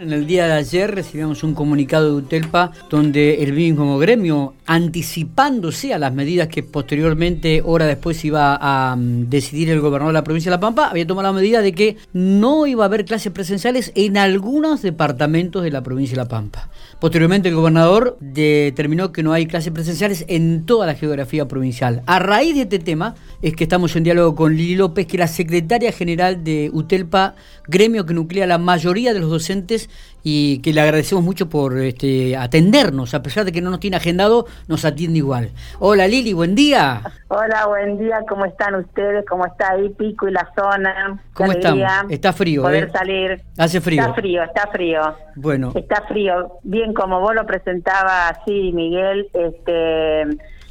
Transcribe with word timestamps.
En 0.00 0.12
el 0.12 0.28
día 0.28 0.46
de 0.46 0.52
ayer 0.52 0.94
recibimos 0.94 1.42
un 1.42 1.54
comunicado 1.54 2.06
de 2.06 2.22
UTELPA 2.22 2.70
donde 2.88 3.42
el 3.42 3.52
mismo 3.52 3.98
gremio, 3.98 4.54
anticipándose 4.64 5.92
a 5.92 5.98
las 5.98 6.14
medidas 6.14 6.46
que 6.46 6.62
posteriormente, 6.62 7.62
hora 7.64 7.84
después, 7.84 8.24
iba 8.24 8.56
a 8.60 8.94
mm, 8.94 9.28
decidir 9.28 9.70
el 9.70 9.80
gobernador 9.80 10.12
de 10.12 10.20
la 10.20 10.22
provincia 10.22 10.52
de 10.52 10.56
La 10.56 10.60
Pampa, 10.60 10.88
había 10.88 11.04
tomado 11.04 11.26
la 11.26 11.32
medida 11.32 11.62
de 11.62 11.72
que 11.72 11.96
no 12.12 12.68
iba 12.68 12.84
a 12.84 12.86
haber 12.86 13.06
clases 13.06 13.32
presenciales 13.32 13.90
en 13.96 14.16
algunos 14.18 14.82
departamentos 14.82 15.64
de 15.64 15.72
la 15.72 15.82
provincia 15.82 16.14
de 16.14 16.22
La 16.22 16.28
Pampa. 16.28 16.70
Posteriormente 17.00 17.48
el 17.48 17.56
gobernador 17.56 18.16
determinó 18.20 19.10
que 19.10 19.24
no 19.24 19.32
hay 19.32 19.46
clases 19.46 19.72
presenciales 19.72 20.24
en 20.28 20.64
toda 20.64 20.86
la 20.86 20.94
geografía 20.94 21.48
provincial. 21.48 22.02
A 22.06 22.20
raíz 22.20 22.54
de 22.54 22.62
este 22.62 22.78
tema 22.78 23.16
es 23.42 23.56
que 23.56 23.64
estamos 23.64 23.96
en 23.96 24.04
diálogo 24.04 24.36
con 24.36 24.56
Lili 24.56 24.76
López, 24.76 25.06
que 25.06 25.16
es 25.16 25.20
la 25.20 25.26
secretaria 25.26 25.90
general 25.90 26.44
de 26.44 26.70
UTELPA, 26.72 27.34
gremio 27.66 28.06
que 28.06 28.14
nuclea 28.14 28.46
la 28.46 28.58
mayoría 28.58 29.12
de 29.12 29.18
los 29.20 29.30
docentes 29.30 29.87
y 30.22 30.60
que 30.62 30.72
le 30.72 30.80
agradecemos 30.80 31.24
mucho 31.24 31.48
por 31.48 31.78
este, 31.78 32.36
atendernos, 32.36 33.14
a 33.14 33.22
pesar 33.22 33.44
de 33.44 33.52
que 33.52 33.60
no 33.60 33.70
nos 33.70 33.80
tiene 33.80 33.96
agendado, 33.96 34.46
nos 34.66 34.84
atiende 34.84 35.18
igual. 35.18 35.50
Hola 35.78 36.06
Lili, 36.06 36.32
buen 36.32 36.54
día. 36.54 37.02
Hola, 37.28 37.66
buen 37.66 37.98
día, 37.98 38.20
¿cómo 38.28 38.44
están 38.44 38.74
ustedes? 38.74 39.24
¿Cómo 39.26 39.46
está 39.46 39.72
ahí 39.72 39.88
Pico 39.90 40.28
y 40.28 40.32
la 40.32 40.50
zona? 40.54 41.20
¿Cómo 41.34 41.52
están? 41.52 42.10
Está 42.10 42.32
frío, 42.32 42.62
Poder 42.62 42.84
¿eh? 42.84 42.90
salir. 42.92 43.42
Hace 43.56 43.80
frío. 43.80 44.02
Está 44.02 44.14
frío, 44.14 44.42
está 44.42 44.66
frío. 44.68 45.00
Bueno. 45.36 45.72
Está 45.74 46.02
frío. 46.02 46.58
Bien, 46.62 46.92
como 46.92 47.20
vos 47.20 47.34
lo 47.34 47.46
presentabas 47.46 48.38
así, 48.38 48.72
Miguel, 48.72 49.28
este, 49.32 50.24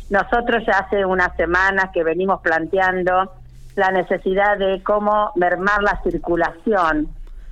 nosotros 0.09 0.63
ya 0.65 0.79
hace 0.79 1.05
unas 1.05 1.35
semanas 1.35 1.89
que 1.93 2.03
venimos 2.03 2.41
planteando 2.41 3.31
la 3.75 3.91
necesidad 3.91 4.57
de 4.57 4.81
cómo 4.83 5.31
mermar 5.35 5.83
la 5.83 6.01
circulación 6.03 7.09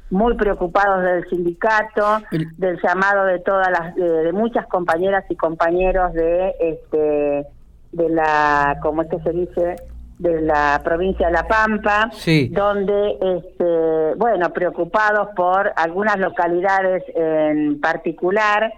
muy 0.09 0.35
preocupados 0.35 1.03
del 1.03 1.27
sindicato, 1.29 2.21
del 2.31 2.79
llamado 2.81 3.25
de 3.25 3.39
todas 3.39 3.69
las, 3.69 3.95
de, 3.95 4.31
muchas 4.33 4.67
compañeras 4.67 5.25
y 5.29 5.35
compañeros 5.35 6.13
de, 6.13 6.53
este, 6.59 7.47
de 7.91 8.09
la, 8.09 8.77
como 8.81 9.01
es 9.01 9.09
que 9.09 9.20
se 9.20 9.31
dice, 9.31 9.75
de 10.20 10.41
la 10.41 10.79
provincia 10.84 11.27
de 11.27 11.34
La 11.34 11.47
Pampa, 11.47 12.09
donde, 12.51 13.17
este, 13.20 14.15
bueno, 14.17 14.51
preocupados 14.53 15.29
por 15.35 15.73
algunas 15.75 16.17
localidades 16.19 17.03
en 17.15 17.81
particular 17.81 18.71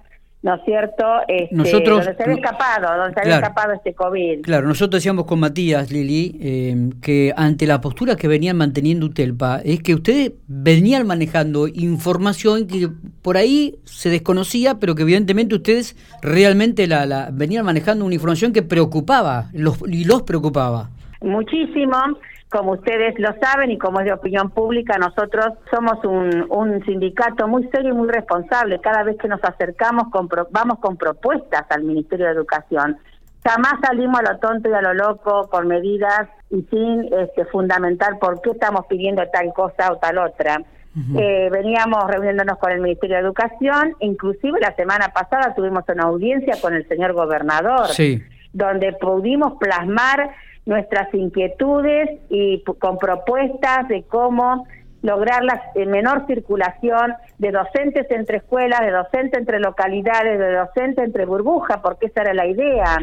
¿no 0.44 0.56
es 0.56 0.62
cierto? 0.66 1.04
Este, 1.28 1.56
nosotros, 1.56 2.06
donde 2.06 2.16
se 2.16 2.24
había 2.24 2.36
escapado, 2.36 2.98
donde 2.98 3.14
se 3.14 3.20
había 3.22 3.36
escapado 3.36 3.74
este 3.74 3.94
COVID. 3.94 4.42
Claro, 4.42 4.68
nosotros 4.68 5.00
decíamos 5.02 5.26
con 5.26 5.40
Matías, 5.40 5.92
Lili, 5.92 6.38
eh, 6.40 6.90
que 7.02 7.34
ante 7.36 7.66
la 7.66 7.82
postura 7.82 8.16
que 8.16 8.28
venían 8.28 8.58
manteniendo 8.58 9.08
UTELPA, 9.08 9.62
es 9.64 9.82
que 9.82 9.96
ustedes 9.96 10.34
venían 10.48 11.08
manejando 11.08 11.68
información 11.68 12.68
que 12.68 12.90
por 13.22 13.38
ahí 13.38 13.76
se 13.84 14.10
desconocía, 14.10 14.80
pero 14.80 14.96
que 14.96 15.02
evidentemente 15.02 15.56
ustedes 15.56 15.96
realmente 16.22 16.88
la, 16.88 17.06
la 17.06 17.30
venían 17.32 17.66
manejando 17.66 18.06
una 18.06 18.14
información 18.14 18.54
que 18.54 18.62
preocupaba 18.62 19.50
los, 19.54 19.82
y 19.88 20.06
los 20.06 20.22
preocupaba. 20.22 20.90
Muchísimo 21.22 21.98
como 22.50 22.74
ustedes 22.74 23.20
lo 23.20 23.34
saben 23.42 23.72
y 23.72 23.78
como 23.78 24.00
es 24.00 24.06
de 24.06 24.14
opinión 24.14 24.50
pública, 24.52 24.98
nosotros 24.98 25.48
somos 25.70 26.04
un, 26.06 26.46
un 26.50 26.84
sindicato 26.86 27.48
muy 27.48 27.68
serio 27.70 27.90
y 27.94 27.98
muy 27.98 28.08
responsable. 28.08 28.80
Cada 28.80 29.04
vez 29.04 29.18
que 29.18 29.28
nos 29.28 29.44
acercamos, 29.44 30.08
vamos 30.52 30.80
con 30.80 30.96
propuestas 30.96 31.66
al 31.70 31.84
Ministerio 31.84 32.28
de 32.28 32.32
Educación. 32.32 32.98
Jamás 33.44 33.74
salimos 33.82 34.20
a 34.20 34.34
lo 34.34 34.40
tonto 34.40 34.70
y 34.70 34.74
a 34.74 34.82
lo 34.82 34.94
loco 34.94 35.50
con 35.50 35.68
medidas 35.68 36.28
y 36.50 36.62
sin 36.64 37.14
este, 37.14 37.46
fundamentar 37.46 38.18
por 38.20 38.42
qué 38.42 38.52
estamos 38.52 38.86
pidiendo 38.88 39.24
tal 39.32 39.54
cosa 39.54 39.92
o 39.92 39.98
tal 39.98 40.18
otra. 40.18 40.62
eh, 41.18 41.50
veníamos 41.52 42.10
reuniéndonos 42.10 42.58
con 42.58 42.72
el 42.72 42.82
Ministerio 42.82 43.18
de 43.18 43.22
Educación, 43.24 43.96
inclusive 44.00 44.60
la 44.60 44.74
semana 44.76 45.10
pasada 45.10 45.54
tuvimos 45.54 45.84
una 45.88 46.06
audiencia 46.06 46.56
con 46.60 46.74
el 46.74 46.88
señor 46.88 47.14
gobernador, 47.14 47.88
donde 48.54 48.94
pudimos 48.94 49.54
plasmar 49.60 50.32
nuestras 50.68 51.12
inquietudes 51.14 52.20
y 52.30 52.62
con 52.80 52.98
propuestas 52.98 53.88
de 53.88 54.04
cómo 54.04 54.68
lograr 55.02 55.44
la 55.44 55.62
eh, 55.76 55.86
menor 55.86 56.28
circulación 56.28 57.14
de 57.38 57.52
docentes 57.52 58.06
entre 58.12 58.38
escuelas, 58.38 58.82
de 58.82 58.92
docentes 58.92 59.40
entre 59.40 59.60
localidades, 59.60 60.38
de 60.38 60.54
docentes 60.54 61.06
entre 61.06 61.26
burbujas, 61.26 61.78
porque 61.82 62.08
esa 62.08 62.22
era 62.22 62.34
la 62.34 62.48
idea. 62.48 62.98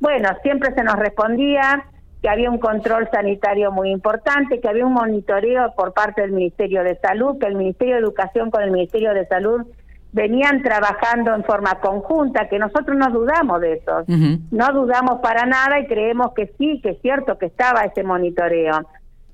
Bueno, 0.00 0.28
siempre 0.42 0.74
se 0.74 0.82
nos 0.82 0.96
respondía 0.96 1.84
que 2.20 2.28
había 2.28 2.50
un 2.50 2.58
control 2.58 3.08
sanitario 3.12 3.70
muy 3.70 3.90
importante, 3.90 4.60
que 4.60 4.68
había 4.68 4.84
un 4.84 4.94
monitoreo 4.94 5.72
por 5.76 5.92
parte 5.92 6.22
del 6.22 6.32
Ministerio 6.32 6.82
de 6.82 6.96
Salud, 6.96 7.38
que 7.38 7.46
el 7.46 7.54
Ministerio 7.54 7.94
de 7.94 8.00
Educación 8.00 8.50
con 8.50 8.62
el 8.62 8.72
Ministerio 8.72 9.14
de 9.14 9.24
Salud 9.26 9.66
venían 10.12 10.62
trabajando 10.62 11.34
en 11.34 11.44
forma 11.44 11.80
conjunta, 11.80 12.48
que 12.48 12.58
nosotros 12.58 12.96
no 12.96 13.10
dudamos 13.10 13.60
de 13.60 13.74
eso, 13.74 14.04
no 14.50 14.72
dudamos 14.72 15.20
para 15.20 15.44
nada 15.46 15.78
y 15.80 15.86
creemos 15.86 16.32
que 16.34 16.52
sí, 16.58 16.80
que 16.82 16.90
es 16.90 17.02
cierto 17.02 17.38
que 17.38 17.46
estaba 17.46 17.82
ese 17.82 18.02
monitoreo. 18.02 18.86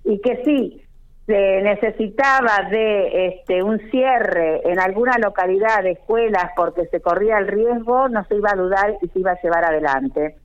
Y 0.05 0.21
que 0.21 0.43
sí, 0.45 0.85
se 1.27 1.62
necesitaba 1.62 2.69
de 2.71 3.29
este 3.29 3.62
un 3.62 3.79
cierre 3.91 4.61
en 4.71 4.79
alguna 4.79 5.17
localidad 5.19 5.83
de 5.83 5.93
escuelas 5.93 6.51
porque 6.55 6.87
se 6.87 7.01
corría 7.01 7.39
el 7.39 7.49
riesgo, 7.49 8.09
no 8.09 8.25
se 8.25 8.37
iba 8.37 8.51
a 8.53 8.56
dudar 8.56 8.95
y 9.01 9.09
se 9.09 9.21
iba 9.21 9.33
a 9.33 9.41
llevar 9.41 9.65
adelante. 9.65 10.37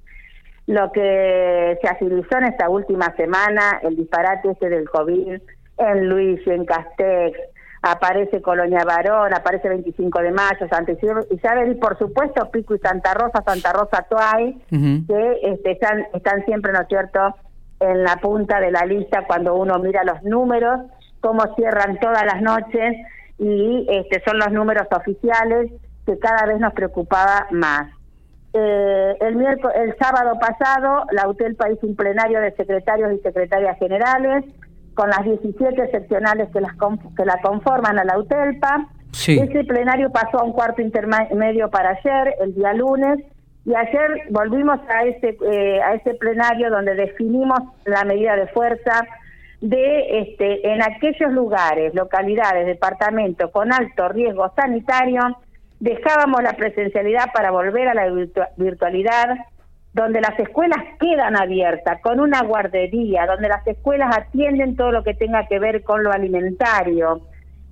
Lo 0.68 0.92
que 0.92 1.78
se 1.82 1.88
agilizó 1.88 2.38
en 2.38 2.46
esta 2.46 2.70
última 2.70 3.14
semana, 3.16 3.80
el 3.82 3.98
disparate 3.98 4.52
este 4.52 4.70
del 4.70 4.90
COVID 4.90 5.42
en 5.80 6.10
Luis, 6.10 6.46
en 6.46 6.66
Castex, 6.66 7.40
aparece 7.82 8.42
Colonia 8.42 8.84
Varón, 8.86 9.34
aparece 9.34 9.70
25 9.70 10.20
de 10.22 10.32
mayo, 10.32 10.68
Santa 10.70 10.92
Isabel 10.92 11.72
y 11.72 11.76
por 11.76 11.98
supuesto 11.98 12.50
Pico 12.52 12.76
y 12.76 12.80
Santa 12.80 13.14
Rosa, 13.14 13.44
Santa 13.46 13.74
Rosa 13.74 14.06
Tuay, 14.10 14.62
que 14.70 15.40
este, 15.44 15.72
están, 15.72 16.06
están 16.14 16.44
siempre, 16.46 16.74
¿no 16.74 16.82
es 16.82 16.88
cierto?, 16.88 17.36
en 17.80 18.04
la 18.04 18.18
punta 18.18 18.60
de 18.60 18.72
la 18.72 18.86
lista 18.86 19.24
cuando 19.26 19.56
uno 19.56 19.80
mira 19.80 20.04
los 20.04 20.22
números, 20.24 20.82
cómo 21.22 21.56
cierran 21.56 21.98
todas 22.00 22.26
las 22.26 22.42
noches 22.42 22.98
y 23.38 23.88
este, 23.90 24.22
son 24.26 24.38
los 24.38 24.52
números 24.52 24.88
oficiales 24.92 25.72
que 26.06 26.20
cada 26.20 26.46
vez 26.46 26.60
nos 26.60 26.74
preocupaba 26.74 27.48
más. 27.52 27.90
Eh, 28.52 29.16
el, 29.22 29.36
miércoles, 29.36 29.78
el 29.80 29.96
sábado 29.98 30.38
pasado, 30.40 31.06
la 31.12 31.28
UTELPA 31.30 31.72
hizo 31.72 31.86
un 31.86 31.96
plenario 31.96 32.42
de 32.42 32.52
secretarios 32.56 33.14
y 33.14 33.20
secretarias 33.20 33.78
generales, 33.78 34.44
con 35.00 35.10
las 35.12 35.24
17 35.24 35.92
seccionales 35.92 36.50
que, 36.52 36.60
las, 36.60 36.74
que 37.16 37.24
la 37.24 37.40
conforman 37.42 37.98
a 37.98 38.04
la 38.04 38.20
UTELPA. 38.20 38.90
Ese 39.14 39.64
plenario 39.64 40.12
pasó 40.12 40.42
a 40.42 40.44
un 40.44 40.52
cuarto 40.52 40.82
intermedio 40.82 41.70
para 41.70 41.92
ayer, 41.92 42.36
el 42.42 42.54
día 42.54 42.74
lunes, 42.74 43.20
y 43.66 43.74
ayer 43.74 44.24
volvimos 44.30 44.78
a 44.90 45.06
ese, 45.06 45.38
eh, 45.50 45.82
a 45.82 45.94
ese 45.94 46.16
plenario 46.16 46.70
donde 46.70 46.96
definimos 46.96 47.60
la 47.86 48.04
medida 48.04 48.36
de 48.36 48.48
fuerza 48.48 49.06
de 49.62 50.20
este, 50.20 50.70
en 50.70 50.82
aquellos 50.82 51.32
lugares, 51.32 51.96
localidades, 51.96 52.66
departamentos 52.66 53.52
con 53.52 53.72
alto 53.72 54.10
riesgo 54.10 54.52
sanitario, 54.54 55.22
dejábamos 55.80 56.44
la 56.44 56.58
presencialidad 56.58 57.32
para 57.34 57.52
volver 57.52 57.88
a 57.88 57.94
la 57.94 58.12
virtualidad, 58.58 59.30
donde 59.94 60.22
las 60.22 60.38
escuelas 60.40 60.80
quedan 61.00 61.36
abiertas, 61.36 62.00
con 62.02 62.20
una 62.20 62.42
guardería, 62.44 63.26
donde 63.26 63.50
las 63.50 63.66
escuelas 63.66 64.16
atienden 64.16 64.76
todo 64.76 64.92
lo 64.92 65.04
que 65.04 65.14
tenga 65.14 65.48
que 65.48 65.60
ver 65.60 65.84
con 65.84 66.04
lo 66.04 66.12
alimentario, 66.12 67.22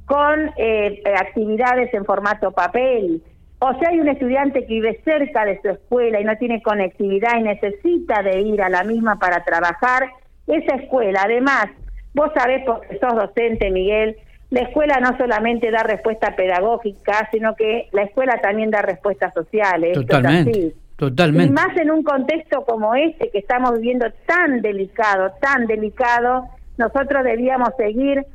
con 0.05 0.51
eh, 0.57 1.03
actividades 1.15 1.93
en 1.93 2.05
formato 2.05 2.51
papel. 2.51 3.21
O 3.59 3.73
sea, 3.77 3.89
hay 3.89 3.99
un 3.99 4.07
estudiante 4.07 4.61
que 4.61 4.73
vive 4.73 5.01
cerca 5.03 5.45
de 5.45 5.59
su 5.61 5.69
escuela 5.69 6.19
y 6.19 6.23
no 6.23 6.35
tiene 6.37 6.61
conectividad 6.61 7.37
y 7.39 7.43
necesita 7.43 8.23
de 8.23 8.41
ir 8.41 8.61
a 8.61 8.69
la 8.69 8.83
misma 8.83 9.19
para 9.19 9.43
trabajar, 9.43 10.09
esa 10.47 10.75
escuela, 10.75 11.23
además, 11.25 11.67
vos 12.13 12.31
sabés 12.33 12.63
porque 12.65 12.97
sos 12.99 13.15
docente, 13.15 13.69
Miguel, 13.69 14.15
la 14.49 14.61
escuela 14.61 14.99
no 15.01 15.17
solamente 15.17 15.69
da 15.71 15.83
respuesta 15.83 16.35
pedagógica, 16.35 17.27
sino 17.31 17.55
que 17.55 17.89
la 17.91 18.03
escuela 18.03 18.39
también 18.41 18.71
da 18.71 18.81
respuestas 18.81 19.33
sociales. 19.33 19.93
Totalmente. 19.93 20.73
Totalmente. 20.97 21.45
Y 21.45 21.51
más 21.51 21.77
en 21.77 21.91
un 21.91 22.03
contexto 22.03 22.65
como 22.65 22.95
este 22.95 23.29
que 23.29 23.37
estamos 23.37 23.73
viviendo 23.73 24.07
tan 24.25 24.61
delicado, 24.61 25.31
tan 25.39 25.67
delicado, 25.67 26.47
nosotros 26.77 27.23
debíamos 27.23 27.69
seguir 27.77 28.25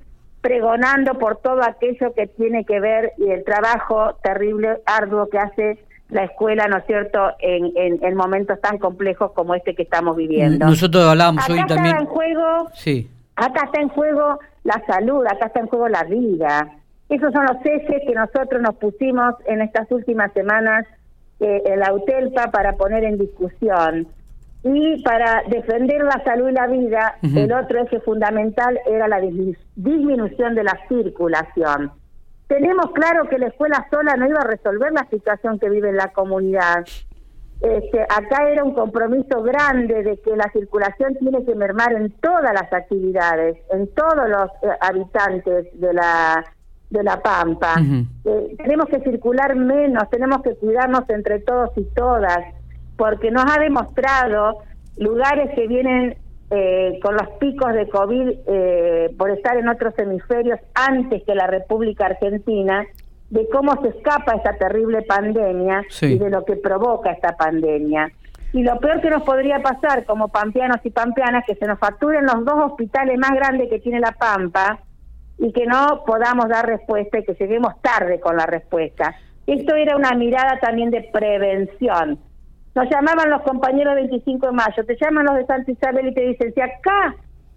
pregonando 0.41 1.15
por 1.19 1.39
todo 1.39 1.63
aquello 1.63 2.15
que 2.15 2.29
tiene 2.29 2.65
que 2.65 2.81
ver 2.81 3.13
y 3.19 3.31
el 3.31 3.45
trabajo 3.45 4.15
terrible, 4.23 4.81
arduo 4.87 5.29
que 5.29 5.39
hace 5.39 5.79
la 6.09 6.25
escuela, 6.25 6.69
¿no 6.69 6.79
es 6.79 6.87
cierto?, 6.87 7.33
en, 7.41 7.73
en, 7.77 8.15
momentos 8.15 8.61
tan 8.61 8.79
complejos 8.79 9.33
como 9.33 9.55
este 9.55 9.75
que 9.75 9.83
estamos 9.83 10.17
viviendo. 10.17 10.67
Nosotros 10.67 11.05
hablábamos 11.05 11.45
acá 11.45 11.55
hoy 11.55 11.67
también. 11.67 11.97
en 11.97 12.07
juego, 12.07 12.69
sí. 12.75 13.11
acá 13.35 13.65
está 13.65 13.81
en 13.81 13.89
juego 13.89 14.39
la 14.63 14.83
salud, 14.87 15.25
acá 15.27 15.47
está 15.47 15.61
en 15.61 15.67
juego 15.69 15.89
la 15.89 16.05
vida. 16.05 16.71
Esos 17.09 17.33
son 17.33 17.47
los 17.47 17.57
ejes 17.65 18.03
que 18.07 18.15
nosotros 18.15 18.61
nos 18.61 18.75
pusimos 18.77 19.35
en 19.47 19.63
estas 19.63 19.91
últimas 19.91 20.33
semanas 20.33 20.87
eh, 21.43 21.77
la 21.77 21.93
UTELPA 21.93 22.51
para 22.51 22.77
poner 22.77 23.05
en 23.05 23.19
discusión. 23.19 24.07
Y 24.65 25.03
para 25.03 25.43
defender 25.49 26.05
la 26.05 26.23
salud 26.25 26.49
y 26.49 26.53
la 26.53 26.69
vida, 26.69 27.17
el 27.23 27.53
otro 27.53 27.83
eje 27.83 27.99
fundamental 28.01 28.79
era 28.87 29.09
la 29.09 29.21
disminución 29.21 30.55
de 30.55 30.63
la 30.63 30.79
circulación. 30.89 31.91
Tenemos 32.47 32.93
claro 32.93 33.29
que 33.29 33.39
la 33.39 33.49
escuela 33.49 33.87
sola 33.91 34.15
no 34.15 34.29
iba 34.29 34.39
a 34.39 34.47
resolver 34.47 34.93
la 34.93 35.09
situación 35.11 35.59
que 35.59 35.69
vive 35.69 35.93
la 35.93 36.13
comunidad. 36.13 36.85
Este, 37.61 38.03
acá 38.03 38.51
era 38.51 38.63
un 38.63 38.75
compromiso 38.75 39.43
grande 39.43 40.03
de 40.03 40.19
que 40.19 40.37
la 40.37 40.51
circulación 40.53 41.15
tiene 41.17 41.45
que 41.45 41.55
mermar 41.55 41.93
en 41.95 42.11
todas 42.21 42.53
las 42.53 42.73
actividades, 42.73 43.57
en 43.71 43.89
todos 43.95 44.29
los 44.29 44.51
eh, 44.63 44.77
habitantes 44.81 45.81
de 45.81 45.93
la 45.95 46.45
de 46.93 47.03
la 47.03 47.21
Pampa. 47.21 47.75
Eh, 48.25 48.55
tenemos 48.59 48.87
que 48.87 49.01
circular 49.01 49.57
menos, 49.57 50.09
tenemos 50.11 50.43
que 50.43 50.55
cuidarnos 50.57 51.09
entre 51.09 51.41
todos 51.41 51.71
y 51.77 51.85
todas, 51.95 52.39
porque 52.97 53.31
nos 53.31 53.45
ha 53.47 53.59
demostrado 53.59 54.59
lugares 54.99 55.51
que 55.55 55.67
vienen 55.67 56.17
eh, 56.51 57.01
con 57.03 57.15
los 57.15 57.29
picos 57.41 57.73
de 57.73 57.89
COVID 57.89 58.29
eh, 58.47 59.15
por 59.17 59.31
estar 59.31 59.57
en 59.57 59.69
otros 59.69 59.95
hemisferios 59.99 60.61
antes 60.75 61.23
que 61.25 61.35
la 61.35 61.47
República 61.47 62.07
Argentina, 62.07 62.85
de 63.31 63.49
cómo 63.49 63.81
se 63.81 63.89
escapa 63.89 64.35
esta 64.35 64.53
terrible 64.59 65.01
pandemia 65.03 65.83
y 66.03 66.19
de 66.19 66.29
lo 66.29 66.45
que 66.45 66.57
provoca 66.57 67.13
esta 67.13 67.35
pandemia. 67.39 68.13
Y 68.53 68.63
lo 68.63 68.79
peor 68.81 69.01
que 69.01 69.09
nos 69.09 69.23
podría 69.23 69.63
pasar 69.63 70.05
como 70.05 70.29
pampeanos 70.29 70.77
y 70.85 70.91
pampeanas, 70.91 71.45
que 71.47 71.55
se 71.55 71.67
nos 71.67 71.79
facturen 71.79 72.27
los 72.27 72.45
dos 72.45 72.73
hospitales 72.73 73.19
más 73.19 73.31
grandes 73.31 73.71
que 73.71 73.79
tiene 73.79 73.99
La 73.99 74.13
Pampa 74.13 74.79
y 75.43 75.53
que 75.53 75.67
no 75.67 76.05
podamos 76.07 76.49
dar 76.49 76.67
respuesta 76.67 77.19
y 77.19 77.25
que 77.25 77.35
lleguemos 77.35 77.75
tarde 77.83 78.19
con 78.21 78.37
la 78.37 78.47
respuesta. 78.47 79.15
Esto 79.47 79.75
era 79.75 79.97
una 79.97 80.13
mirada 80.13 80.59
también 80.61 80.91
de 80.91 81.03
prevención 81.13 82.19
nos 82.75 82.89
llamaban 82.89 83.31
los 83.31 83.43
compañeros 83.43 83.95
25 83.97 84.47
de 84.47 84.53
mayo, 84.53 84.85
te 84.87 84.97
llaman 84.97 85.27
los 85.27 85.37
de 85.37 85.47
Santa 85.47 85.71
Isabel 85.71 86.09
y 86.09 86.15
te 86.15 86.23
dicen, 86.23 86.55
si 86.55 86.61
acá 86.61 87.15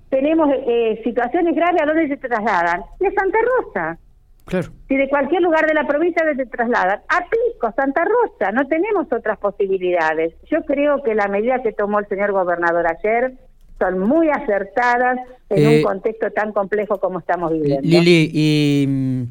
tenemos 0.10 0.50
eh, 0.52 1.00
situaciones 1.04 1.56
graves, 1.56 1.82
¿a 1.82 1.86
dónde 1.86 2.08
se 2.08 2.18
trasladan? 2.18 2.82
De 3.00 3.14
Santa 3.14 3.38
Rosa. 3.58 3.98
Claro. 4.46 4.68
Si 4.88 4.96
de 4.96 5.10
cualquier 5.10 5.42
lugar 5.42 5.66
de 5.66 5.74
la 5.74 5.88
provincia 5.88 6.24
se 6.36 6.46
trasladan, 6.46 7.00
a 7.08 7.26
Pico, 7.30 7.74
Santa 7.76 8.04
Rosa, 8.06 8.52
no 8.52 8.68
tenemos 8.68 9.08
otras 9.12 9.40
posibilidades. 9.40 10.36
Yo 10.52 10.64
creo 10.66 11.02
que 11.02 11.16
la 11.16 11.28
medida 11.28 11.64
que 11.64 11.72
tomó 11.72 12.00
el 12.00 12.08
señor 12.08 12.32
gobernador 12.32 12.86
ayer 12.86 13.34
son 13.80 14.00
muy 14.00 14.30
acertadas 14.30 15.20
en 15.50 15.68
un 15.68 15.74
eh, 15.74 15.82
contexto 15.82 16.32
tan 16.32 16.52
complejo 16.54 17.00
como 17.00 17.20
estamos 17.20 17.52
viviendo. 17.52 17.88
Lili, 17.88 18.32
y 18.34 19.28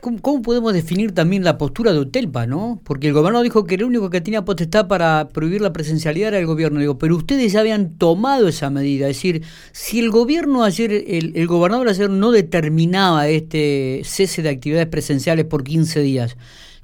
¿Cómo, 0.00 0.42
podemos 0.42 0.72
definir 0.72 1.12
también 1.12 1.42
la 1.42 1.58
postura 1.58 1.92
de 1.92 1.98
Utelpa, 1.98 2.46
no? 2.46 2.80
Porque 2.84 3.08
el 3.08 3.14
gobierno 3.14 3.42
dijo 3.42 3.64
que 3.64 3.74
el 3.74 3.84
único 3.84 4.10
que 4.10 4.20
tenía 4.20 4.44
potestad 4.44 4.86
para 4.86 5.28
prohibir 5.30 5.60
la 5.60 5.72
presencialidad 5.72 6.28
era 6.28 6.38
el 6.38 6.46
gobierno. 6.46 6.78
Digo, 6.78 6.98
pero 6.98 7.16
ustedes 7.16 7.52
ya 7.52 7.60
habían 7.60 7.98
tomado 7.98 8.46
esa 8.46 8.70
medida. 8.70 9.08
Es 9.08 9.16
decir, 9.16 9.42
si 9.72 9.98
el 9.98 10.10
gobierno 10.10 10.62
ayer, 10.62 10.92
el, 10.92 11.46
gobernador 11.48 11.88
ayer 11.88 12.10
no 12.10 12.30
determinaba 12.30 13.28
este 13.28 14.02
cese 14.04 14.42
de 14.42 14.50
actividades 14.50 14.86
presenciales 14.86 15.46
por 15.46 15.64
15 15.64 16.00
días, 16.00 16.36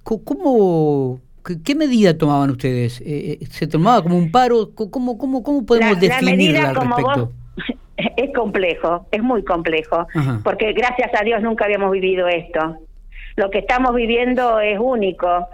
¿cómo, 0.02 1.20
qué, 1.64 1.74
medida 1.74 2.16
tomaban 2.16 2.50
ustedes? 2.50 3.00
Eh, 3.00 3.38
eh, 3.40 3.46
¿Se 3.46 3.66
tomaba 3.66 4.02
como 4.02 4.16
un 4.16 4.30
paro? 4.30 4.70
¿Cómo, 4.74 5.18
cómo, 5.18 5.42
cómo 5.42 5.64
podemos 5.64 6.00
definirla 6.00 6.70
al 6.70 6.74
respecto? 6.74 7.32
es 7.96 8.34
complejo, 8.34 9.06
es 9.12 9.22
muy 9.22 9.44
complejo, 9.44 10.06
porque 10.42 10.72
gracias 10.72 11.10
a 11.18 11.24
Dios 11.24 11.42
nunca 11.42 11.64
habíamos 11.64 11.90
vivido 11.92 12.26
esto 12.28 12.78
lo 13.36 13.50
que 13.50 13.58
estamos 13.58 13.94
viviendo 13.94 14.60
es 14.60 14.78
único 14.78 15.48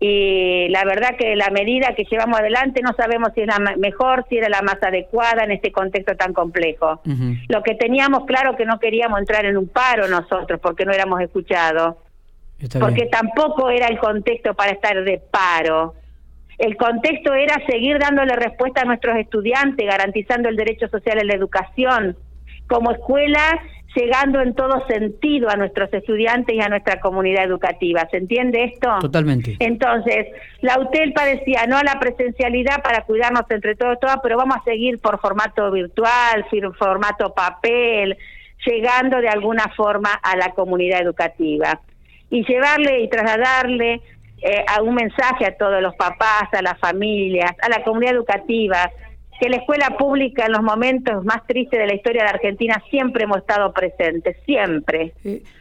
y 0.00 0.68
la 0.68 0.84
verdad 0.84 1.16
que 1.16 1.34
la 1.36 1.50
medida 1.50 1.94
que 1.94 2.04
llevamos 2.04 2.38
adelante 2.38 2.82
no 2.82 2.92
sabemos 2.94 3.30
si 3.34 3.42
es 3.42 3.46
la 3.46 3.58
mejor, 3.76 4.26
si 4.28 4.36
era 4.36 4.48
la 4.48 4.60
más 4.60 4.82
adecuada 4.82 5.44
en 5.44 5.52
este 5.52 5.72
contexto 5.72 6.14
tan 6.16 6.32
complejo. 6.34 7.00
Lo 7.48 7.62
que 7.62 7.74
teníamos 7.74 8.26
claro 8.26 8.56
que 8.56 8.66
no 8.66 8.78
queríamos 8.78 9.18
entrar 9.20 9.46
en 9.46 9.56
un 9.56 9.68
paro 9.68 10.06
nosotros 10.08 10.60
porque 10.60 10.84
no 10.84 10.92
éramos 10.92 11.20
escuchados, 11.20 11.96
porque 12.80 13.06
tampoco 13.06 13.70
era 13.70 13.86
el 13.88 13.98
contexto 13.98 14.54
para 14.54 14.72
estar 14.72 15.02
de 15.04 15.20
paro. 15.30 15.94
El 16.58 16.76
contexto 16.76 17.34
era 17.34 17.54
seguir 17.66 17.98
dándole 17.98 18.36
respuesta 18.36 18.82
a 18.82 18.84
nuestros 18.84 19.16
estudiantes, 19.18 19.86
garantizando 19.86 20.48
el 20.48 20.56
derecho 20.56 20.88
social 20.88 21.18
a 21.18 21.24
la 21.24 21.34
educación. 21.34 22.16
Como 22.68 22.92
escuela 22.92 23.60
llegando 23.94 24.40
en 24.40 24.54
todo 24.54 24.86
sentido 24.86 25.48
a 25.48 25.56
nuestros 25.56 25.92
estudiantes 25.92 26.54
y 26.54 26.60
a 26.60 26.68
nuestra 26.68 27.00
comunidad 27.00 27.44
educativa. 27.44 28.06
¿Se 28.10 28.18
entiende 28.18 28.64
esto? 28.64 28.98
Totalmente. 29.00 29.56
Entonces, 29.60 30.26
la 30.60 30.78
UTELPA 30.80 31.24
decía 31.26 31.66
no 31.66 31.76
a 31.76 31.84
la 31.84 31.98
presencialidad 32.00 32.82
para 32.82 33.02
cuidarnos 33.02 33.44
entre 33.50 33.76
todos, 33.76 33.98
todas, 34.00 34.18
pero 34.22 34.36
vamos 34.36 34.56
a 34.56 34.64
seguir 34.64 34.98
por 34.98 35.20
formato 35.20 35.70
virtual, 35.70 36.44
formato 36.78 37.32
papel, 37.34 38.16
llegando 38.66 39.18
de 39.20 39.28
alguna 39.28 39.72
forma 39.76 40.12
a 40.12 40.36
la 40.36 40.50
comunidad 40.50 41.02
educativa. 41.02 41.80
Y 42.34 42.44
llevarle 42.44 43.02
y 43.02 43.08
trasladarle 43.08 44.02
eh, 44.42 44.64
a 44.66 44.82
un 44.82 44.94
mensaje 44.94 45.46
a 45.46 45.56
todos 45.56 45.80
los 45.80 45.94
papás, 45.94 46.48
a 46.52 46.62
las 46.62 46.78
familias, 46.78 47.52
a 47.62 47.68
la 47.68 47.84
comunidad 47.84 48.14
educativa, 48.14 48.90
que 49.40 49.48
la 49.48 49.56
escuela 49.56 49.96
pública 49.98 50.46
en 50.46 50.52
los 50.52 50.62
momentos 50.62 51.24
más 51.24 51.46
tristes 51.46 51.78
de 51.78 51.86
la 51.86 51.94
historia 51.94 52.24
de 52.24 52.28
Argentina 52.30 52.82
siempre 52.90 53.24
hemos 53.24 53.38
estado 53.38 53.72
presentes, 53.72 54.36
siempre. 54.44 55.12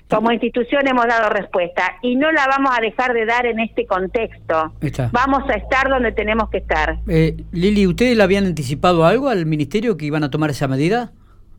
Como 0.09 0.31
institución 0.31 0.87
hemos 0.87 1.07
dado 1.07 1.29
respuesta 1.29 1.95
y 2.01 2.15
no 2.15 2.31
la 2.31 2.47
vamos 2.47 2.71
a 2.77 2.81
dejar 2.81 3.13
de 3.13 3.25
dar 3.25 3.45
en 3.45 3.59
este 3.59 3.85
contexto. 3.85 4.73
Vamos 5.11 5.49
a 5.49 5.53
estar 5.53 5.89
donde 5.89 6.11
tenemos 6.11 6.49
que 6.49 6.57
estar. 6.57 6.97
Eh, 7.07 7.37
Lili, 7.51 7.87
¿ustedes 7.87 8.15
le 8.17 8.23
habían 8.23 8.45
anticipado 8.45 9.05
algo 9.05 9.29
al 9.29 9.45
ministerio 9.45 9.97
que 9.97 10.05
iban 10.05 10.23
a 10.23 10.29
tomar 10.29 10.49
esa 10.49 10.67
medida 10.67 11.11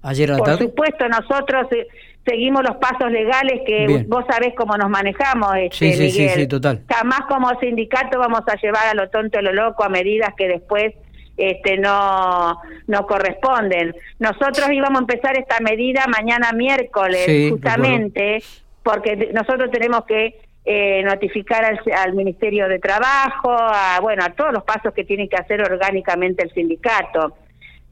ayer 0.05 0.31
a 0.31 0.39
la 0.39 0.45
tarde? 0.45 0.59
Por 0.59 0.69
supuesto, 0.69 1.09
nosotros 1.09 1.67
eh, 1.73 1.89
seguimos 2.25 2.63
los 2.63 2.77
pasos 2.77 3.11
legales 3.11 3.63
que 3.67 4.05
vos 4.09 4.25
sabés 4.29 4.55
cómo 4.57 4.77
nos 4.77 4.89
manejamos, 4.89 5.57
este, 5.57 5.93
sí, 5.93 6.11
sí, 6.11 6.29
Sí, 6.29 6.47
total. 6.47 6.83
Jamás 6.89 7.23
como 7.29 7.49
sindicato 7.61 8.19
vamos 8.19 8.43
a 8.47 8.55
llevar 8.57 8.87
a 8.87 8.95
lo 8.95 9.09
tonto 9.11 9.39
y 9.39 9.41
a 9.41 9.43
lo 9.43 9.53
loco 9.53 9.85
a 9.85 9.89
medidas 9.89 10.35
que 10.37 10.49
después 10.49 10.95
este, 11.37 11.79
no, 11.79 12.59
no 12.87 13.07
corresponden. 13.07 13.95
Nosotros 14.19 14.71
íbamos 14.71 15.01
a 15.01 15.03
empezar 15.03 15.37
esta 15.39 15.59
medida 15.61 16.05
mañana 16.07 16.53
miércoles, 16.53 17.51
justamente, 17.51 18.43
porque 18.83 19.31
nosotros 19.33 19.71
tenemos 19.71 20.05
que 20.05 20.41
eh, 20.65 21.03
notificar 21.03 21.65
al, 21.65 22.15
Ministerio 22.15 22.69
de 22.69 22.79
Trabajo, 22.79 23.53
a, 23.53 23.99
bueno, 24.01 24.25
a 24.25 24.31
todos 24.31 24.53
los 24.53 24.65
pasos 24.65 24.95
que 24.95 25.05
tiene 25.05 25.29
que 25.29 25.37
hacer 25.37 25.61
orgánicamente 25.61 26.45
el 26.45 26.53
sindicato. 26.53 27.37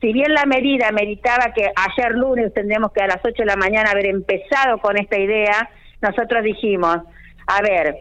Si 0.03 0.13
bien 0.13 0.35
la 0.35 0.47
medida 0.47 0.91
meritaba 0.91 1.53
que 1.55 1.71
ayer 1.77 2.13
lunes 2.13 2.53
tendríamos 2.53 2.91
que 2.93 3.03
a 3.03 3.07
las 3.07 3.21
8 3.25 3.35
de 3.39 3.47
la 3.47 3.55
mañana 3.55 3.93
haber 3.93 4.07
empezado 4.07 4.79
con 4.79 4.99
esta 4.99 5.17
idea, 5.17 5.71
nosotros 6.01 6.43
dijimos, 6.43 6.99
a 7.47 7.63
ver, 7.63 7.97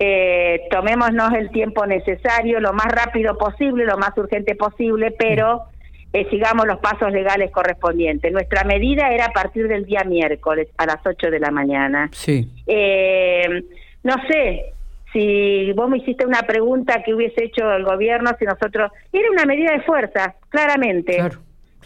eh, 0.00 0.62
tomémonos 0.68 1.32
el 1.34 1.50
tiempo 1.52 1.86
necesario, 1.86 2.58
lo 2.58 2.72
más 2.72 2.88
rápido 2.88 3.38
posible, 3.38 3.84
lo 3.84 3.96
más 3.96 4.18
urgente 4.18 4.56
posible, 4.56 5.14
pero 5.16 5.62
eh, 6.12 6.26
sigamos 6.28 6.66
los 6.66 6.80
pasos 6.80 7.12
legales 7.12 7.52
correspondientes. 7.52 8.32
Nuestra 8.32 8.64
medida 8.64 9.12
era 9.12 9.26
a 9.26 9.32
partir 9.32 9.68
del 9.68 9.84
día 9.84 10.02
miércoles 10.02 10.66
a 10.76 10.86
las 10.86 11.06
8 11.06 11.30
de 11.30 11.38
la 11.38 11.52
mañana. 11.52 12.08
Sí. 12.12 12.50
Eh, 12.66 13.62
no 14.02 14.14
sé 14.26 14.74
si 15.14 15.72
vos 15.74 15.88
me 15.88 15.98
hiciste 15.98 16.26
una 16.26 16.42
pregunta 16.42 17.02
que 17.04 17.14
hubiese 17.14 17.44
hecho 17.44 17.70
el 17.72 17.84
gobierno, 17.84 18.32
si 18.36 18.44
nosotros... 18.44 18.90
Era 19.12 19.30
una 19.30 19.44
medida 19.44 19.70
de 19.70 19.80
fuerza, 19.82 20.34
claramente. 20.48 21.16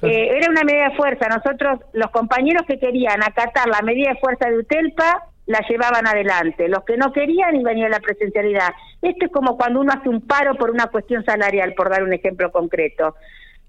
Eh, 0.03 0.31
era 0.35 0.51
una 0.51 0.63
medida 0.65 0.89
de 0.89 0.97
fuerza. 0.97 1.29
Nosotros, 1.29 1.81
los 1.93 2.11
compañeros 2.11 2.63
que 2.67 2.79
querían 2.79 3.23
acatar 3.23 3.69
la 3.69 3.83
medida 3.83 4.11
de 4.11 4.17
fuerza 4.19 4.49
de 4.49 4.59
UTELPA, 4.59 5.27
la 5.45 5.61
llevaban 5.69 6.07
adelante. 6.07 6.69
Los 6.69 6.85
que 6.85 6.97
no 6.97 7.13
querían 7.13 7.55
y 7.57 7.63
venía 7.63 7.91
la 7.91 8.01
presencialidad. 8.01 8.71
Esto 9.03 9.27
es 9.27 9.33
como 9.33 9.59
cuando 9.59 9.81
uno 9.81 9.93
hace 9.93 10.09
un 10.09 10.23
paro 10.23 10.55
por 10.55 10.71
una 10.71 10.87
cuestión 10.87 11.23
salarial, 11.23 11.75
por 11.75 11.91
dar 11.91 12.03
un 12.03 12.15
ejemplo 12.15 12.51
concreto. 12.51 13.15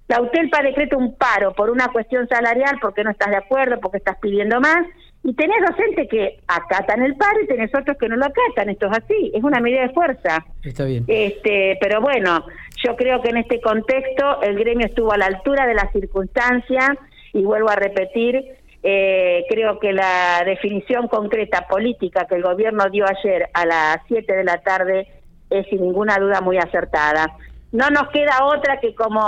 La 0.08 0.22
UTELPA 0.22 0.62
decreta 0.64 0.96
un 0.96 1.16
paro 1.16 1.54
por 1.54 1.70
una 1.70 1.90
cuestión 1.90 2.30
salarial 2.30 2.78
porque 2.82 3.04
no 3.04 3.12
estás 3.12 3.30
de 3.30 3.38
acuerdo, 3.38 3.80
porque 3.82 3.98
estás 3.98 4.18
pidiendo 4.20 4.60
más, 4.62 4.86
y 5.24 5.34
tenés 5.34 5.58
docentes 5.68 6.08
que 6.10 6.40
acatan 6.48 7.04
el 7.04 7.16
paro 7.16 7.42
y 7.44 7.48
tenés 7.48 7.72
otros 7.76 7.98
que 7.98 8.08
no 8.08 8.16
lo 8.16 8.26
acatan. 8.26 8.70
Esto 8.70 8.88
es 8.88 8.98
así, 8.98 9.32
es 9.34 9.44
una 9.44 9.60
medida 9.60 9.82
de 9.82 9.90
fuerza. 9.90 10.46
Está 10.64 10.86
bien. 10.86 11.04
Este, 11.08 11.78
pero 11.82 12.02
bueno, 12.02 12.46
yo 12.84 12.96
creo 12.96 13.22
que 13.22 13.30
en 13.30 13.38
este 13.38 13.60
contexto 13.60 14.42
el 14.42 14.58
gremio 14.58 14.88
estuvo 14.88 15.12
a 15.12 15.18
la 15.18 15.26
altura 15.26 15.68
de 15.68 15.74
las 15.74 15.92
circunstancias 15.92 16.92
y 17.34 17.44
vuelvo 17.44 17.70
a 17.70 17.76
repetir, 17.76 18.44
eh, 18.82 19.46
creo 19.50 19.78
que 19.80 19.92
la 19.92 20.42
definición 20.46 21.10
concreta 21.10 21.68
política 21.68 22.26
que 22.26 22.36
el 22.36 22.44
gobierno 22.44 22.90
dio 22.90 23.06
ayer 23.06 23.50
a 23.54 23.66
las 23.66 23.98
7 24.08 24.34
de 24.34 24.44
la 24.46 24.62
tarde 24.62 25.08
es 25.50 25.68
sin 25.68 25.82
ninguna 25.82 26.18
duda 26.18 26.40
muy 26.40 26.58
acertada. 26.58 27.36
No 27.72 27.90
nos 27.90 28.10
queda 28.10 28.46
otra 28.46 28.80
que 28.80 28.96
como 28.96 29.20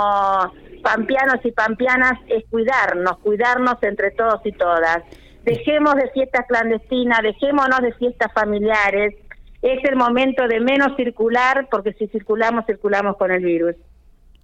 pampeanos 0.82 1.44
y 1.44 1.52
pampeanas 1.52 2.18
es 2.28 2.44
cuidarnos, 2.50 3.18
cuidarnos 3.18 3.76
entre 3.82 4.10
todos 4.12 4.40
y 4.44 4.52
todas. 4.52 5.02
Dejemos 5.44 5.94
de 5.96 6.08
fiestas 6.10 6.46
clandestinas, 6.46 7.20
dejémonos 7.22 7.80
de 7.80 7.92
fiestas 7.94 8.32
familiares. 8.32 9.14
Es 9.60 9.84
el 9.84 9.96
momento 9.96 10.46
de 10.46 10.60
menos 10.60 10.96
circular 10.96 11.68
porque 11.70 11.92
si 11.94 12.06
circulamos, 12.08 12.64
circulamos 12.66 13.16
con 13.16 13.30
el 13.30 13.44
virus. 13.44 13.76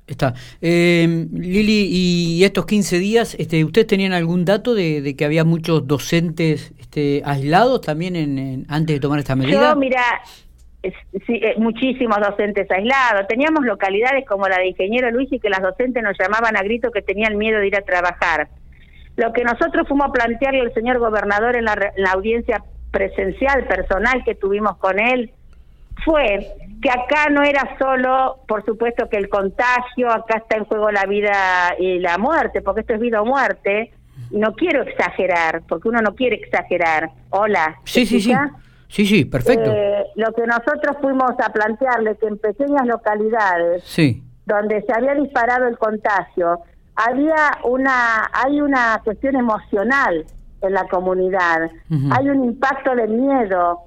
Está. 0.08 0.32
Eh, 0.62 1.26
Lili, 1.32 1.88
y 1.90 2.44
estos 2.44 2.64
15 2.64 2.98
días, 2.98 3.34
este, 3.38 3.62
¿ustedes 3.64 3.86
tenían 3.86 4.12
algún 4.12 4.44
dato 4.44 4.74
de, 4.74 5.14
que 5.16 5.24
había 5.24 5.44
muchos 5.44 5.86
docentes 5.86 6.72
este, 6.80 7.22
aislados 7.24 7.82
también 7.82 8.16
en, 8.16 8.64
antes 8.68 8.96
de 8.96 9.00
tomar 9.00 9.18
esta 9.18 9.36
medida? 9.36 9.74
Yo, 9.74 9.76
mira, 9.76 10.02
sí, 10.82 11.34
eh, 11.34 11.54
muchísimos 11.58 12.18
docentes 12.26 12.70
aislados. 12.70 13.28
Teníamos 13.28 13.64
localidades 13.66 14.26
como 14.26 14.48
la 14.48 14.56
de 14.56 14.68
Ingeniero 14.68 15.10
Luis 15.10 15.30
y 15.30 15.38
que 15.38 15.50
las 15.50 15.60
docentes 15.60 16.02
nos 16.02 16.16
llamaban 16.18 16.56
a 16.56 16.62
grito 16.62 16.90
que 16.90 17.02
tenían 17.02 17.36
miedo 17.36 17.60
de 17.60 17.66
ir 17.66 17.76
a 17.76 17.82
trabajar. 17.82 18.48
Lo 19.18 19.32
que 19.32 19.42
nosotros 19.42 19.88
fuimos 19.88 20.10
a 20.10 20.12
plantearle 20.12 20.60
al 20.60 20.74
señor 20.74 21.00
gobernador 21.00 21.56
en 21.56 21.64
la, 21.64 21.72
en 21.96 22.04
la 22.04 22.12
audiencia 22.12 22.62
presencial, 22.92 23.66
personal 23.66 24.22
que 24.24 24.36
tuvimos 24.36 24.76
con 24.76 25.00
él, 25.00 25.32
fue 26.04 26.46
que 26.80 26.88
acá 26.88 27.28
no 27.28 27.42
era 27.42 27.76
solo, 27.80 28.36
por 28.46 28.64
supuesto, 28.64 29.08
que 29.08 29.16
el 29.16 29.28
contagio, 29.28 30.08
acá 30.08 30.38
está 30.38 30.56
en 30.56 30.66
juego 30.66 30.92
la 30.92 31.04
vida 31.06 31.74
y 31.80 31.98
la 31.98 32.16
muerte, 32.16 32.62
porque 32.62 32.82
esto 32.82 32.94
es 32.94 33.00
vida 33.00 33.20
o 33.20 33.26
muerte. 33.26 33.92
No 34.30 34.54
quiero 34.54 34.84
exagerar, 34.84 35.62
porque 35.68 35.88
uno 35.88 36.00
no 36.00 36.14
quiere 36.14 36.36
exagerar. 36.36 37.10
Hola. 37.30 37.74
Sí, 37.82 38.06
sí, 38.06 38.20
sí. 38.20 38.32
Sí, 38.86 39.04
sí, 39.04 39.24
perfecto. 39.24 39.68
Eh, 39.74 40.04
lo 40.14 40.32
que 40.32 40.46
nosotros 40.46 40.96
fuimos 41.02 41.32
a 41.44 41.52
plantearle 41.52 42.16
que 42.18 42.26
en 42.28 42.38
pequeñas 42.38 42.86
localidades 42.86 43.82
sí. 43.82 44.22
donde 44.46 44.80
se 44.82 44.92
había 44.92 45.14
disparado 45.16 45.66
el 45.66 45.76
contagio, 45.76 46.60
había 46.98 47.58
una 47.64 48.28
hay 48.32 48.60
una 48.60 49.00
cuestión 49.04 49.36
emocional 49.36 50.26
en 50.60 50.72
la 50.72 50.88
comunidad. 50.88 51.70
Hay 52.10 52.28
un 52.28 52.44
impacto 52.44 52.94
de 52.96 53.06
miedo, 53.06 53.84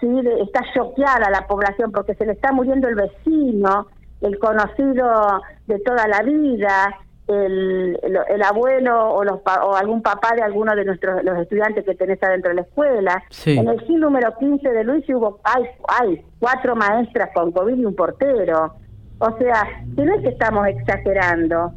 está 0.00 0.60
choqueada 0.74 1.30
la 1.30 1.46
población 1.46 1.92
porque 1.92 2.14
se 2.14 2.24
le 2.26 2.32
está 2.32 2.52
muriendo 2.52 2.88
el 2.88 2.94
vecino, 2.94 3.86
el 4.22 4.38
conocido 4.38 5.42
de 5.66 5.78
toda 5.80 6.08
la 6.08 6.22
vida, 6.22 6.98
el, 7.26 7.98
el, 8.02 8.42
abuelo 8.42 9.14
o, 9.14 9.24
los, 9.24 9.40
o 9.62 9.76
algún 9.76 10.02
papá 10.02 10.34
de 10.34 10.42
alguno 10.42 10.74
de 10.74 10.84
nuestros 10.84 11.24
los 11.24 11.38
estudiantes 11.38 11.84
que 11.84 11.94
tenés 11.94 12.22
adentro 12.22 12.50
de 12.50 12.56
la 12.56 12.62
escuela. 12.62 13.22
En 13.46 13.68
el 13.68 13.80
GIL 13.82 14.00
número 14.00 14.36
15 14.38 14.68
de 14.68 14.84
Luis 14.84 15.04
hubo 15.10 15.40
hay, 15.44 15.64
hay 15.88 16.22
cuatro 16.38 16.76
maestras 16.76 17.30
con 17.34 17.52
COVID 17.52 17.76
y 17.76 17.84
un 17.84 17.94
portero. 17.94 18.74
O 19.18 19.38
sea, 19.38 19.64
que 19.96 20.04
no 20.04 20.14
es 20.14 20.22
que 20.22 20.28
estamos 20.28 20.66
exagerando. 20.66 21.72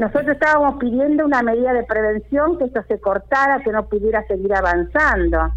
Nosotros 0.00 0.28
estábamos 0.28 0.76
pidiendo 0.76 1.26
una 1.26 1.42
medida 1.42 1.74
de 1.74 1.82
prevención 1.82 2.56
que 2.56 2.64
esto 2.64 2.82
se 2.88 2.98
cortara, 2.98 3.62
que 3.62 3.70
no 3.70 3.86
pudiera 3.86 4.26
seguir 4.26 4.50
avanzando. 4.54 5.52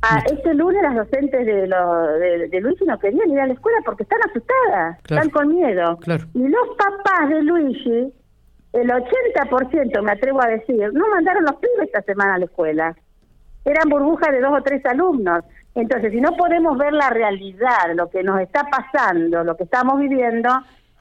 Ah, 0.00 0.22
este 0.32 0.54
lunes 0.54 0.82
las 0.82 0.94
docentes 0.94 1.44
de, 1.44 1.66
lo, 1.66 2.06
de, 2.18 2.58
Luigi 2.62 2.86
no 2.86 2.98
querían 2.98 3.30
ir 3.30 3.38
a 3.38 3.46
la 3.46 3.52
escuela 3.52 3.76
porque 3.84 4.04
están 4.04 4.20
asustadas, 4.30 4.98
están 5.00 5.28
con 5.28 5.48
miedo. 5.48 5.98
Y 6.32 6.48
los 6.48 6.68
papás 6.78 7.28
de 7.28 7.42
Luigi, 7.42 8.14
el 8.72 8.88
80%, 8.88 10.02
me 10.02 10.12
atrevo 10.12 10.42
a 10.42 10.46
decir, 10.46 10.90
no 10.94 11.08
mandaron 11.10 11.44
los 11.44 11.56
pibes 11.56 11.88
esta 11.88 12.00
semana 12.00 12.36
a 12.36 12.38
la 12.38 12.46
escuela. 12.46 12.96
Eran 13.66 13.90
burbujas 13.90 14.32
de 14.32 14.40
dos 14.40 14.58
o 14.58 14.62
tres 14.62 14.86
alumnos. 14.86 15.44
Entonces, 15.74 16.12
si 16.12 16.20
no 16.22 16.32
podemos 16.32 16.78
ver 16.78 16.94
la 16.94 17.10
realidad, 17.10 17.92
lo 17.94 18.08
que 18.08 18.22
nos 18.22 18.40
está 18.40 18.66
pasando, 18.70 19.44
lo 19.44 19.54
que 19.54 19.64
estamos 19.64 20.00
viviendo, 20.00 20.48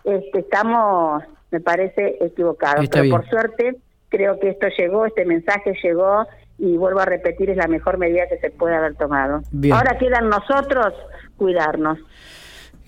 este, 0.03 0.39
estamos, 0.39 1.23
me 1.55 1.61
parece, 1.61 2.17
equivocados. 2.19 2.89
Pero 2.89 3.09
por 3.09 3.29
suerte, 3.29 3.77
creo 4.09 4.39
que 4.39 4.49
esto 4.49 4.67
llegó, 4.77 5.05
este 5.05 5.23
mensaje 5.23 5.73
llegó 5.81 6.27
y 6.57 6.75
vuelvo 6.75 6.99
a 6.99 7.05
repetir, 7.05 7.49
es 7.49 7.57
la 7.57 7.67
mejor 7.67 7.97
medida 7.97 8.27
que 8.27 8.37
se 8.39 8.49
puede 8.49 8.75
haber 8.75 8.95
tomado. 8.95 9.41
Ahora 9.71 9.97
quedan 9.97 10.27
nosotros 10.27 10.93
cuidarnos. 11.37 11.97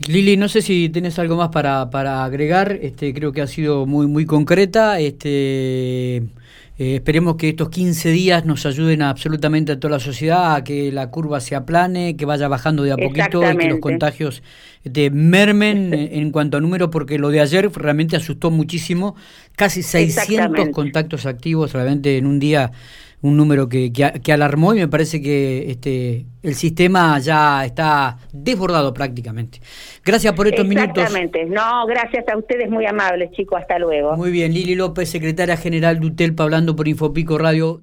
Lili, 0.06 0.38
no 0.38 0.48
sé 0.48 0.62
si 0.62 0.90
tienes 0.90 1.18
algo 1.18 1.38
más 1.38 1.50
para, 1.50 1.90
para 1.90 2.24
agregar, 2.24 2.78
este, 2.82 3.14
creo 3.14 3.32
que 3.32 3.42
ha 3.42 3.48
sido 3.48 3.88
muy, 3.88 4.06
muy 4.06 4.28
concreta. 4.28 5.00
Este, 5.00 6.18
eh, 6.18 6.24
esperemos 6.78 7.36
que 7.36 7.50
estos 7.50 7.70
15 7.70 8.12
días 8.12 8.46
nos 8.46 8.68
ayuden 8.68 9.02
absolutamente 9.02 9.72
a 9.72 9.80
toda 9.80 9.94
la 9.94 10.00
sociedad 10.00 10.54
a 10.54 10.64
que 10.64 10.92
la 10.92 11.10
curva 11.10 11.40
se 11.40 11.56
aplane, 11.56 12.16
que 12.16 12.26
vaya 12.26 12.48
bajando 12.48 12.84
de 12.84 12.92
a 12.92 12.98
poquito 12.98 13.42
y 13.52 13.58
que 13.58 13.70
los 13.70 13.80
contagios 13.80 14.44
este, 14.84 15.10
mermen 15.10 15.92
en 15.94 16.32
cuanto 16.32 16.58
a 16.58 16.62
número, 16.62 16.92
porque 16.92 17.18
lo 17.18 17.30
de 17.30 17.42
ayer 17.42 17.68
realmente 17.74 18.16
asustó 18.16 18.52
muchísimo. 18.52 19.16
Casi 19.56 19.82
600 19.82 20.70
contactos 20.70 21.26
activos 21.26 21.74
realmente 21.74 22.18
en 22.18 22.28
un 22.28 22.38
día 22.38 22.72
un 23.22 23.36
número 23.36 23.68
que, 23.68 23.92
que, 23.92 24.32
alarmó 24.32 24.76
y 24.76 24.80
me 24.80 24.88
parece 24.88 25.22
que 25.22 25.72
este, 25.72 26.26
el 26.44 26.54
sistema 26.54 27.18
ya 27.20 27.66
está 27.66 28.18
desbordado 28.32 28.94
prácticamente. 28.94 29.60
Gracias 30.06 30.34
por 30.34 30.48
estos 30.48 30.68
minutos. 30.68 30.90
Exactamente. 30.96 31.46
No, 31.46 31.86
gracias 31.88 32.26
a 32.32 32.38
ustedes, 32.38 32.70
muy 32.70 32.86
amables, 32.86 33.32
chicos. 33.32 33.60
Hasta 33.60 33.80
luego. 33.80 34.16
Muy 34.16 34.32
bien. 34.32 34.54
Lili 34.54 34.76
López, 34.76 35.10
secretaria 35.10 35.58
general 35.58 36.00
de 36.00 36.08
UTELPA, 36.08 36.44
hablando 36.44 36.76
por 36.76 36.88
Infopico 36.88 37.38
Radio. 37.38 37.76